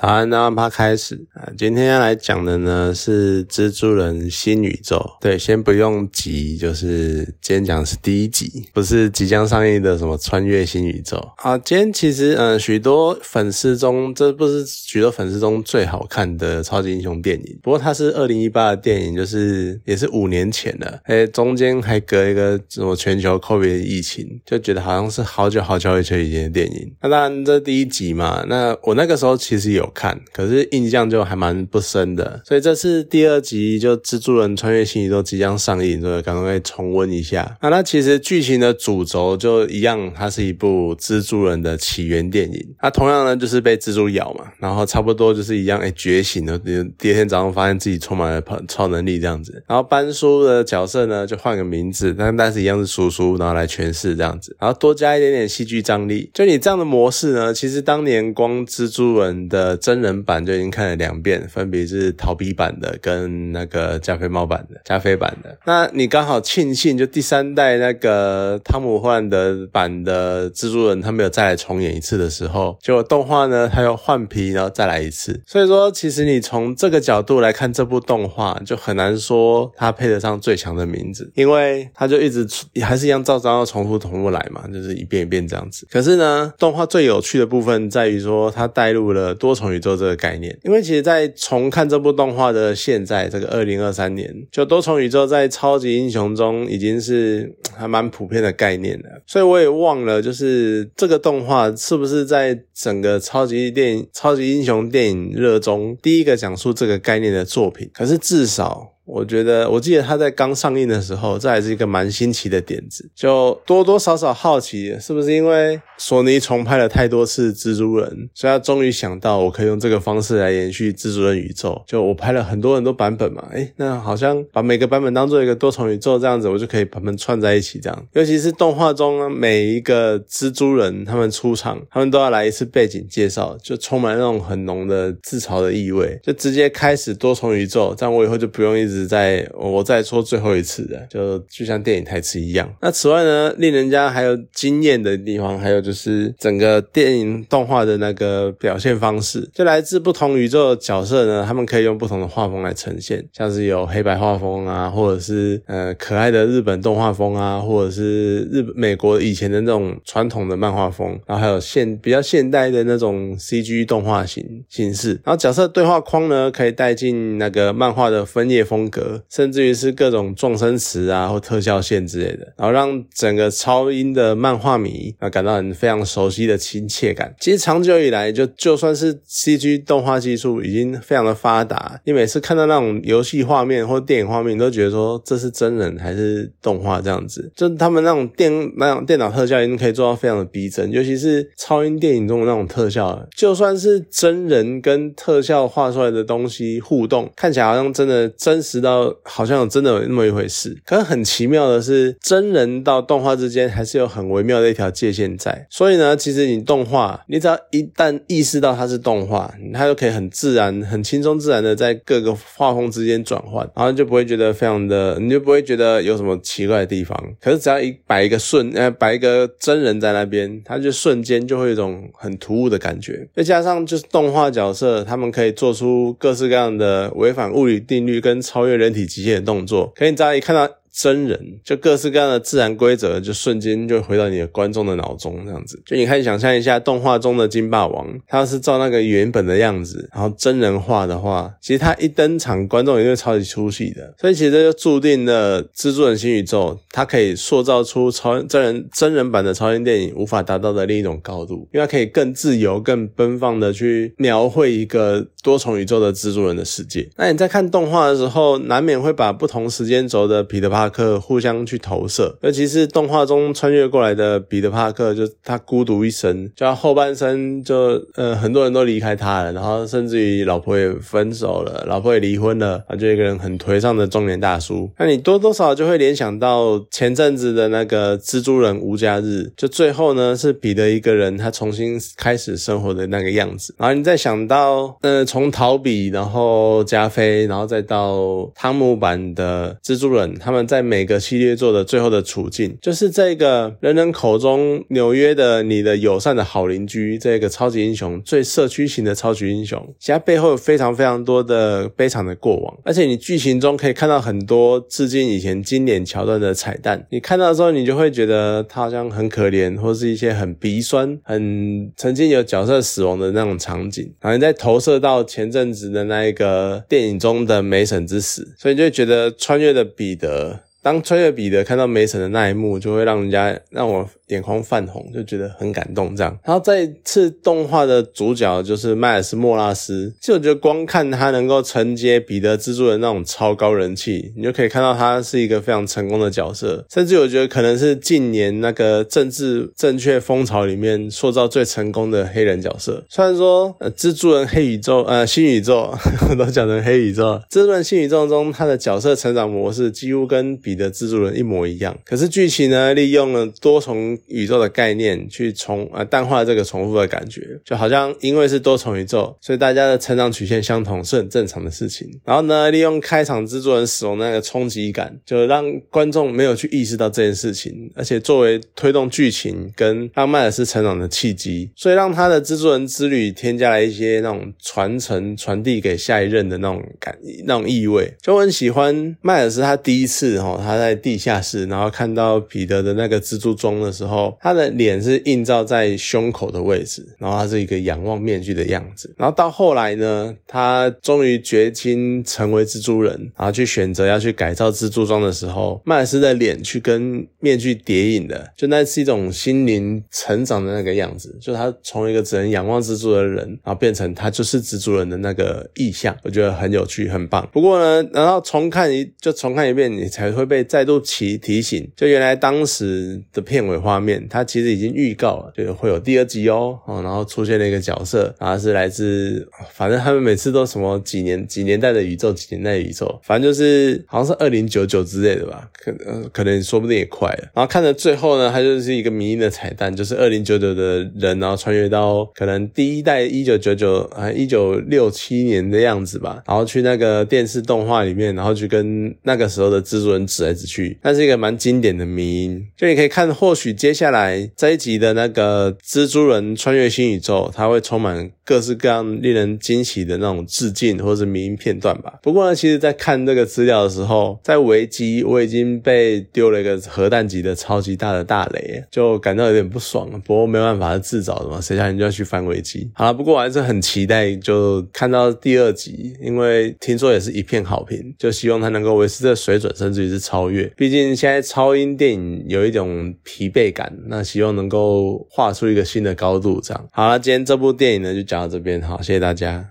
[0.00, 1.50] 早安，那趴开始啊！
[1.58, 5.04] 今天要来讲的呢是蜘蛛人新宇宙。
[5.20, 11.58] 对，先不用急，就是今天讲的是第一集，不是即将上映的什么穿越新宇宙啊。
[11.58, 17.58] 今天其实，嗯，许多粉丝中，这不是许多粉丝中最好看的超级英雄电影。
[17.60, 26.92] 不过它是二零一八的电影，就是也是五年前了，哎，中间还隔一个什么全球 COVID 疫情，就觉得好像是好久好久以前以前的电影。
[27.02, 29.87] 那当然，这第一集嘛，那我那个时候其实有。
[29.94, 37.56] 看，可是印象就还蛮不深的，所以这次第二集就蜘蛛人穿越新宇宙即将上映，所以赶快重温一下。
[37.62, 42.74] 那它其实剧情的主轴就一样，它是一部蜘蛛人的起源电影。
[42.82, 49.62] 那同样呢，就是被蜘蛛咬嘛，然后差不多就是一样，哎，觉醒了，第二天早上发现自己充满了超超能力这样子。
[49.66, 56.30] 然后班叔的角色呢，就换个名字，但但是一样是叔叔，然后来诠释这样子，然后多加一点点戏剧张力。
[56.34, 59.77] 就你这样的模式呢，其实当年光蜘蛛人的。
[59.78, 65.56] 真人版就已经看了两遍，分别是逃避版的跟那个加菲猫版的加菲版的。
[65.64, 75.40] 那你刚好庆幸，就第三代那个汤姆·霍兰德版的蜘蛛人，他没有再来重演一次的时候，结果动画呢，他又换皮， 然后再来一次。
[75.46, 82.44] 所以说，其实你从这个角度来看这部动画，就很难说它配得上最强的名字，因为它就一直
[82.82, 85.86] 还是一样照章要重复重复来嘛，就是一遍一遍这样子。
[85.88, 89.67] 可是呢，动画最有趣的部分在于说，它带入了多重。
[89.74, 99.22] 宇宙这个概念，因为其实，在重看这部动画的现在，这个二零二三年，就多重宇宙在超级英雄中已经是 还蛮普遍的概念了。
[99.26, 107.90] 所以我也忘了，就是这个动画是不是在整个超级电影、超级英雄电影热中第一个讲述这个概念的作品。
[107.92, 108.94] 可是至少。
[109.08, 121.82] 我觉得，我记得他在刚上映的时候，这还是一个蛮新奇的点子，就多多少少好奇，是不是因为索尼重拍了太多次蜘蛛人，所以他终于想到我可以用这个方式来延续蜘蛛人宇宙。
[121.86, 128.06] 就我拍了很多很多版本嘛，诶那好像把每个版本当做一个多重宇宙这样子，我就可以把它们串在一起这样。
[128.12, 138.97] 尤其是动画中呢每一个蜘蛛人他们出场，他们都要来一次背景介绍，就充满那种很浓的自嘲的意味，就直接开始多重宇宙，这样我以后就不用一直。
[139.06, 142.68] 在我再说最后一次的，就就像电影台词一样。
[142.80, 168.87] 那此外呢，令人家还有惊艳的地方，还有就是整个电影动画的那个表现方式，就来自不同宇宙的角色呢，他们可以用不同的画风来呈现，像是有黑白画风啊，或者是呃可爱的日本动画风啊，或者是日本美国以前的那种传统的漫画风，然后还有现比较现代的那种 CG 动画形形式，然后角色对话框呢，可以带进那个漫画的分页风。
[168.90, 177.34] 格，甚至于是各种撞声词啊，或特效线之类的，然后让整个超英的漫画迷啊感到很非常熟悉的亲切感。
[177.40, 187.50] 其实长久以来，就就算是 CG 动画技术已经非常的发达，你每次看到那种游戏画面或电影画面，你都觉得说这是真人还是动画这样子。
[187.54, 205.66] 就他们那种电那种电脑特效已经可以做到非常的逼真，尤其是超英电影中的那种特效，就算是真人跟特效画出来的东西互动，看起来好像真的真实知道好像真的有那么一回事，可是很奇妙的是，真人到动画之间还是有很微妙的一条界限在。
[205.70, 217.18] 所以呢，其实你动画，你只要一旦意识到它是动画，它就可以很自然、很轻松自然的在各个画风之间转换，然后就不会觉得非常的，你就不会觉得有什么奇怪的地方。
[217.40, 223.26] 可是只要一摆一个瞬，呃，摆一个真人在那边，它就瞬间就会有一种很突兀的感觉。
[223.34, 228.78] 再加上就是动画角色，他们可以做出各式各样的违反物理定律跟超对。
[228.78, 230.77] 人体极限的动作，可以大家一看到。
[230.92, 235.80] 真人就各式各样的自然规则，就瞬间就回到你的观众的脑中，这样子。
[235.84, 244.14] 就你可以想象一下，动画中的金霸王，他是照那个原本的样子，然后真人化的话，其实他一登场，观众也会超级出戏的。
[244.18, 257.08] 所以其实这就注定了蜘蛛人新宇宙，它可以塑造出超真人真人版的超英电影无法达到的另一种高度，因为它可以更自由、更奔放的去描绘一个多重宇宙的蜘蛛人的世界。
[257.16, 260.77] 那你在看动画的时候，难免会把不同时间轴的彼得帕。
[260.78, 274.88] 帕克互相去投射，尤其是动画中穿越过来的彼得帕克，就他孤独一生，就他后半生就呃很多人都离开他了，然后甚至于老婆也分手了，老婆也离婚了，他就一个人很颓丧的中年大叔。
[275.00, 283.74] 那你多多少就会联想到前阵子的那个蜘蛛人无家日，就最后呢是彼得一个人他重新开始生活的那个样子。
[283.78, 290.67] 然后你再想到呃从逃避，然后加菲，然后再到汤姆版的蜘蛛人，他们。
[290.68, 320.57] 在每个系列做的最后的处境，就是这个人人口中纽约的你的友善的好邻居，这个超级英雄，最社区型的超级英雄，其他背后有非常非常多的悲惨的过往，而且你剧情中可以看到很多致敬以前经典桥段的彩蛋，你看到的时候，你就会觉得他好像很可怜，或是一些很鼻酸、很曾经有角色死亡的那种场景，然后你再投射到前阵子的那一个电影中的梅婶之死，所以就觉得穿越的彼得。
[320.88, 326.16] 当穿越彼得看到梅婶的那一幕，就会让人家让我眼眶泛红，就觉得很感动。
[326.16, 336.82] 这样，然后这次动画的主角就是迈尔斯·莫拉斯，就我觉得光看他能够承接彼得蜘蛛人那种超高人气，你就可以看到他是一个非常成功的角色。
[336.90, 343.04] 甚至我觉得可能是近年那个政治正确风潮里面塑造最成功的黑人角色。
[343.10, 345.94] 虽然说，呃，蜘蛛人黑宇宙，呃，新宇宙
[346.38, 350.56] 都讲成黑宇宙，蜘蛛人新宇宙中他的角色成长模式几乎跟。
[350.68, 362.08] 彼的蜘蛛人一模一样，可是剧情呢，利用了多重宇宙的概念去重呃淡化这个重复的感觉，就好像因为是多重宇宙，所以大家的成长曲线相同是很正常的事情。
[362.24, 378.14] 然后呢，利用开场蜘蛛人死亡那个冲击感，就让观众没有去意识到这件事情，而且作为推动剧情跟让迈尔斯成长的契机，所以让他的蜘蛛人之旅添加了一些那种传承传递给下一任的那种感那种意味。
[378.20, 380.56] 就很喜欢迈尔斯他第一次哈。
[380.58, 389.14] 他他在地下室，然后看到彼得的那个蜘蛛装的时候，他的脸是映照在胸口的位置，然后他是一个仰望面具的样子。
[389.16, 407.48] 然后到后来呢，他终于决心成为蜘蛛人，然后去选择要去改造蜘蛛装的时候，迈尔斯的脸去跟面具叠影的，就那是一种心灵成长的那个样子，就他从一个只能仰望蜘蛛的人，然后变成他就是蜘蛛人的那个意象，我觉得很有趣，很棒。
[407.52, 410.47] 不过呢，然后重看一就重看一遍，你才会。
[410.48, 427.48] 被再度提提醒，就原来当时的片尾画面，它其实已经预告了，就是会有第二集哦，然后出现了一个角色，然后是来自，反正他们每次都什么几年几年代的宇宙，几年代的宇宙，反正就是好像是二零九九之类的吧，可能可能说不定也快了。
[427.54, 440.28] 然后看着最后呢，它就是一个迷因的彩蛋，就是二零九九的人，然后穿越到可能第一代一九九九啊一九六七年的样子吧，然后去那个电视动画里面，然后去跟那个时候的蜘蛛人。
[440.38, 442.64] 指来指去，那是一个蛮经典的迷音。
[442.76, 452.20] 就你可以看，或许接下来这一集的那个蜘蛛人穿越新宇宙，它会充满各式各样令人惊喜的那种致敬或者是迷音片段吧。
[452.22, 460.08] 不过呢，其实在看这个资料的时候，在维基我已经被丢了一个核弹级的超级大的大雷，就感到有点不爽。
[460.24, 462.88] 不过没办法，是自找的嘛，谁叫你就要去翻维基。
[462.94, 470.27] 好了，不过我还是很期待就看到第二集，因为听说也是一片好评，就希望它能够维持这水准，甚至于是。
[470.28, 476.60] 超越，毕竟现在超英电影有一种疲惫感，那希望能够画出一个新的高度。
[476.60, 479.64] 这样好了，今天这部电影呢就讲到这边，好，谢谢大家。